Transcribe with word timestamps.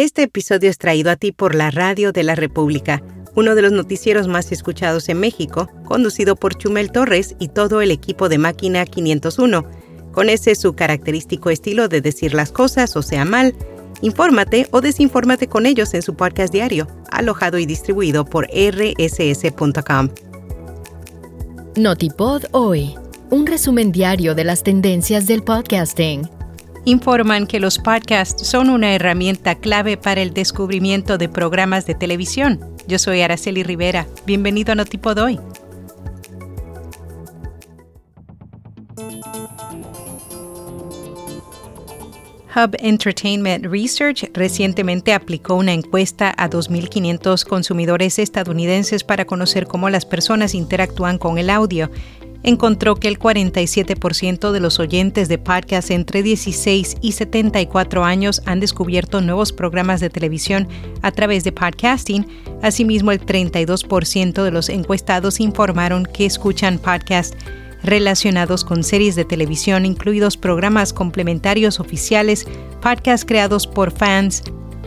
Este 0.00 0.22
episodio 0.22 0.70
es 0.70 0.78
traído 0.78 1.10
a 1.10 1.16
ti 1.16 1.30
por 1.30 1.54
la 1.54 1.70
Radio 1.70 2.10
de 2.10 2.22
la 2.22 2.34
República, 2.34 3.02
uno 3.36 3.54
de 3.54 3.60
los 3.60 3.70
noticieros 3.70 4.28
más 4.28 4.50
escuchados 4.50 5.10
en 5.10 5.20
México, 5.20 5.68
conducido 5.84 6.36
por 6.36 6.56
Chumel 6.56 6.90
Torres 6.90 7.36
y 7.38 7.48
todo 7.48 7.82
el 7.82 7.90
equipo 7.90 8.30
de 8.30 8.38
Máquina 8.38 8.86
501. 8.86 9.62
Con 10.10 10.30
ese 10.30 10.54
su 10.54 10.72
característico 10.72 11.50
estilo 11.50 11.88
de 11.88 12.00
decir 12.00 12.32
las 12.32 12.50
cosas 12.50 12.96
o 12.96 13.02
sea 13.02 13.26
mal, 13.26 13.54
infórmate 14.00 14.68
o 14.70 14.80
desinfórmate 14.80 15.48
con 15.48 15.66
ellos 15.66 15.92
en 15.92 16.00
su 16.00 16.14
podcast 16.14 16.50
diario, 16.50 16.86
alojado 17.10 17.58
y 17.58 17.66
distribuido 17.66 18.24
por 18.24 18.46
rss.com. 18.46 20.08
Notipod 21.76 22.44
hoy, 22.52 22.94
un 23.28 23.46
resumen 23.46 23.92
diario 23.92 24.34
de 24.34 24.44
las 24.44 24.62
tendencias 24.62 25.26
del 25.26 25.42
podcasting 25.42 26.39
informan 26.84 27.46
que 27.46 27.60
los 27.60 27.78
podcasts 27.78 28.46
son 28.46 28.70
una 28.70 28.94
herramienta 28.94 29.54
clave 29.56 29.96
para 29.96 30.22
el 30.22 30.32
descubrimiento 30.32 31.18
de 31.18 31.28
programas 31.28 31.86
de 31.86 31.94
televisión. 31.94 32.60
Yo 32.86 32.98
soy 32.98 33.20
Araceli 33.20 33.62
Rivera. 33.62 34.06
Bienvenido 34.26 34.72
a 34.72 34.74
Notipod 34.74 35.18
hoy. 35.18 35.38
Hub 42.56 42.74
Entertainment 42.80 43.64
Research 43.66 44.28
recientemente 44.34 45.14
aplicó 45.14 45.54
una 45.54 45.72
encuesta 45.72 46.34
a 46.36 46.50
2.500 46.50 47.44
consumidores 47.44 48.18
estadounidenses 48.18 49.04
para 49.04 49.24
conocer 49.24 49.66
cómo 49.66 49.88
las 49.88 50.04
personas 50.04 50.54
interactúan 50.54 51.18
con 51.18 51.38
el 51.38 51.48
audio 51.48 51.90
encontró 52.42 52.96
que 52.96 53.08
el 53.08 53.18
47% 53.18 54.52
de 54.52 54.60
los 54.60 54.78
oyentes 54.78 55.28
de 55.28 55.38
podcast 55.38 55.90
entre 55.90 56.22
16 56.22 56.96
y 57.00 57.12
74 57.12 58.04
años 58.04 58.42
han 58.46 58.60
descubierto 58.60 59.20
nuevos 59.20 59.52
programas 59.52 60.00
de 60.00 60.10
televisión 60.10 60.68
a 61.02 61.12
través 61.12 61.44
de 61.44 61.52
podcasting. 61.52 62.26
Asimismo, 62.62 63.12
el 63.12 63.20
32% 63.20 64.42
de 64.42 64.50
los 64.50 64.68
encuestados 64.68 65.40
informaron 65.40 66.04
que 66.04 66.26
escuchan 66.26 66.78
podcasts 66.78 67.36
relacionados 67.82 68.64
con 68.64 68.84
series 68.84 69.16
de 69.16 69.24
televisión, 69.24 69.86
incluidos 69.86 70.36
programas 70.36 70.92
complementarios 70.92 71.80
oficiales, 71.80 72.46
podcasts 72.82 73.24
creados 73.26 73.66
por 73.66 73.90
fans 73.90 74.42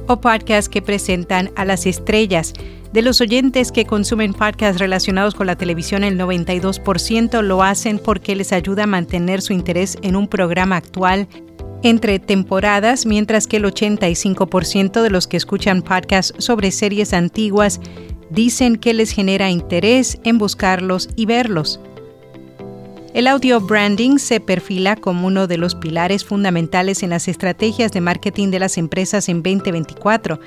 o 0.07 0.19
podcasts 0.19 0.69
que 0.69 0.81
presentan 0.81 1.51
a 1.55 1.65
las 1.65 1.85
estrellas. 1.85 2.53
De 2.91 3.01
los 3.01 3.21
oyentes 3.21 3.71
que 3.71 3.85
consumen 3.85 4.33
podcasts 4.33 4.79
relacionados 4.79 5.33
con 5.33 5.47
la 5.47 5.55
televisión, 5.55 6.03
el 6.03 6.19
92% 6.19 7.41
lo 7.41 7.63
hacen 7.63 7.99
porque 7.99 8.35
les 8.35 8.53
ayuda 8.53 8.83
a 8.83 8.87
mantener 8.87 9.41
su 9.41 9.53
interés 9.53 9.97
en 10.03 10.15
un 10.15 10.27
programa 10.27 10.77
actual 10.77 11.27
entre 11.83 12.19
temporadas, 12.19 13.05
mientras 13.05 13.45
que 13.47 13.57
el 13.57 13.65
85% 13.65 15.01
de 15.01 15.09
los 15.09 15.27
que 15.27 15.37
escuchan 15.37 15.81
podcasts 15.81 16.33
sobre 16.37 16.71
series 16.71 17.13
antiguas 17.13 17.81
dicen 18.29 18.77
que 18.77 18.93
les 18.93 19.11
genera 19.11 19.49
interés 19.49 20.19
en 20.23 20.37
buscarlos 20.37 21.09
y 21.15 21.25
verlos. 21.25 21.79
El 23.13 23.27
audio 23.27 23.61
branding 23.61 24.17
se 24.17 24.39
perfila 24.39 24.95
como 24.95 25.27
uno 25.27 25.47
de 25.47 25.57
los 25.57 25.75
pilares 25.75 26.25
fundamentales 26.25 27.03
en 27.03 27.11
las 27.11 27.27
estrategias 27.27 27.91
de 27.91 28.01
marketing 28.01 28.49
de 28.49 28.59
las 28.59 28.77
empresas 28.77 29.29
en 29.29 29.43
2024 29.43 30.39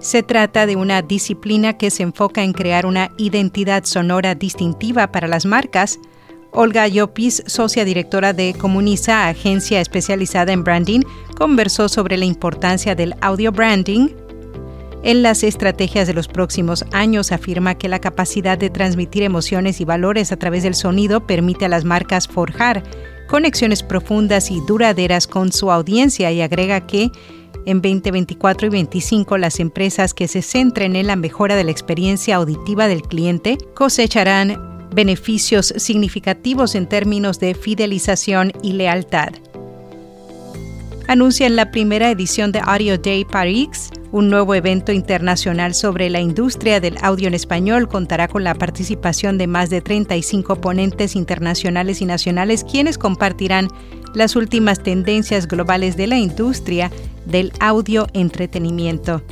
se 0.00 0.22
trata 0.22 0.66
de 0.66 0.76
una 0.76 1.02
disciplina 1.02 1.76
que 1.76 1.90
se 1.90 2.04
enfoca 2.04 2.42
en 2.42 2.52
crear 2.52 2.86
una 2.86 3.10
identidad 3.18 3.84
sonora 3.84 4.34
distintiva 4.34 5.10
para 5.10 5.26
las 5.26 5.44
marcas. 5.44 5.98
Olga 6.52 6.86
Llopis, 6.88 7.42
socia 7.46 7.84
directora 7.84 8.32
de 8.32 8.54
Comunisa, 8.54 9.28
agencia 9.28 9.80
especializada 9.80 10.52
en 10.52 10.64
branding, 10.64 11.00
conversó 11.36 11.88
sobre 11.88 12.16
la 12.16 12.24
importancia 12.24 12.94
del 12.94 13.14
audio 13.20 13.52
branding. 13.52 14.08
En 15.02 15.22
las 15.22 15.44
estrategias 15.44 16.06
de 16.06 16.14
los 16.14 16.28
próximos 16.28 16.84
años 16.92 17.30
afirma 17.30 17.76
que 17.76 17.88
la 17.88 18.00
capacidad 18.00 18.58
de 18.58 18.70
transmitir 18.70 19.22
emociones 19.22 19.80
y 19.80 19.84
valores 19.84 20.32
a 20.32 20.36
través 20.36 20.64
del 20.64 20.74
sonido 20.74 21.26
permite 21.26 21.66
a 21.66 21.68
las 21.68 21.84
marcas 21.84 22.26
forjar 22.26 22.82
conexiones 23.28 23.82
profundas 23.82 24.50
y 24.50 24.60
duraderas 24.66 25.26
con 25.26 25.52
su 25.52 25.70
audiencia 25.70 26.32
y 26.32 26.40
agrega 26.40 26.86
que 26.86 27.12
en 27.66 27.82
2024 27.82 28.66
y 28.66 28.70
2025, 28.70 29.36
las 29.36 29.60
empresas 29.60 30.14
que 30.14 30.26
se 30.26 30.42
centren 30.42 30.96
en 30.96 31.06
la 31.06 31.16
mejora 31.16 31.54
de 31.54 31.64
la 31.64 31.70
experiencia 31.70 32.36
auditiva 32.36 32.88
del 32.88 33.02
cliente 33.02 33.58
cosecharán 33.74 34.88
beneficios 34.94 35.74
significativos 35.76 36.74
en 36.74 36.88
términos 36.88 37.38
de 37.40 37.54
fidelización 37.54 38.52
y 38.62 38.72
lealtad. 38.72 39.28
Anuncian 41.08 41.56
la 41.56 41.70
primera 41.70 42.10
edición 42.10 42.52
de 42.52 42.60
Audio 42.64 42.96
Day 42.98 43.24
Paris, 43.24 43.90
un 44.10 44.30
nuevo 44.30 44.54
evento 44.54 44.92
internacional 44.92 45.74
sobre 45.74 46.08
la 46.10 46.20
industria 46.20 46.80
del 46.80 46.96
audio 47.02 47.28
en 47.28 47.34
español 47.34 47.88
contará 47.88 48.28
con 48.28 48.44
la 48.44 48.54
participación 48.54 49.38
de 49.38 49.46
más 49.46 49.70
de 49.70 49.80
35 49.80 50.60
ponentes 50.60 51.14
internacionales 51.14 52.00
y 52.00 52.06
nacionales 52.06 52.64
quienes 52.64 52.98
compartirán 52.98 53.68
las 54.14 54.36
últimas 54.36 54.82
tendencias 54.82 55.46
globales 55.46 55.96
de 55.96 56.06
la 56.06 56.18
industria 56.18 56.90
del 57.26 57.52
audio 57.60 58.06
entretenimiento. 58.14 59.22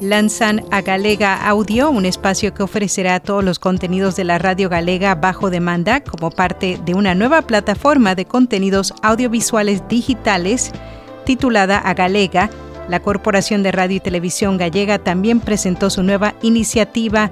Lanzan 0.00 0.64
a 0.72 0.82
Galega 0.82 1.48
Audio, 1.48 1.88
un 1.88 2.06
espacio 2.06 2.52
que 2.52 2.64
ofrecerá 2.64 3.20
todos 3.20 3.44
los 3.44 3.60
contenidos 3.60 4.16
de 4.16 4.24
la 4.24 4.38
radio 4.38 4.68
galega 4.68 5.14
bajo 5.14 5.48
demanda 5.48 6.02
como 6.02 6.30
parte 6.30 6.80
de 6.84 6.94
una 6.94 7.14
nueva 7.14 7.42
plataforma 7.42 8.16
de 8.16 8.24
contenidos 8.24 8.94
audiovisuales 9.02 9.86
digitales 9.88 10.72
titulada 11.24 11.78
A 11.78 11.94
Galega. 11.94 12.50
La 12.88 13.00
Corporación 13.00 13.62
de 13.62 13.70
Radio 13.70 13.98
y 13.98 14.00
Televisión 14.00 14.58
Gallega 14.58 14.98
también 14.98 15.38
presentó 15.38 15.88
su 15.88 16.02
nueva 16.02 16.34
iniciativa 16.42 17.30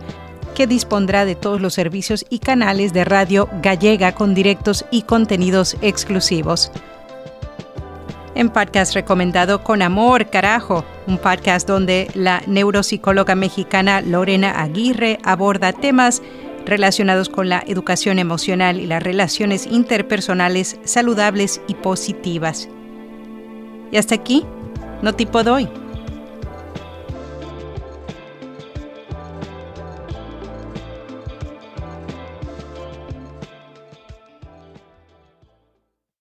que 0.54 0.68
dispondrá 0.68 1.24
de 1.24 1.34
todos 1.34 1.60
los 1.60 1.74
servicios 1.74 2.24
y 2.30 2.38
canales 2.38 2.92
de 2.92 3.04
radio 3.04 3.48
gallega 3.62 4.12
con 4.12 4.34
directos 4.34 4.84
y 4.90 5.02
contenidos 5.02 5.76
exclusivos. 5.82 6.70
En 8.34 8.48
podcast 8.48 8.94
recomendado 8.94 9.64
Con 9.64 9.82
Amor, 9.82 10.30
carajo, 10.30 10.84
un 11.08 11.18
podcast 11.18 11.66
donde 11.66 12.08
la 12.14 12.42
neuropsicóloga 12.46 13.34
mexicana 13.34 14.00
Lorena 14.02 14.62
Aguirre 14.62 15.18
aborda 15.24 15.72
temas 15.72 16.22
relacionados 16.64 17.28
con 17.28 17.48
la 17.48 17.64
educación 17.66 18.20
emocional 18.20 18.78
y 18.78 18.86
las 18.86 19.02
relaciones 19.02 19.66
interpersonales 19.66 20.78
saludables 20.84 21.60
y 21.66 21.74
positivas. 21.74 22.68
Y 23.90 23.96
hasta 23.96 24.14
aquí, 24.14 24.46
no 25.02 25.12
tipo 25.12 25.42
doy. 25.42 25.68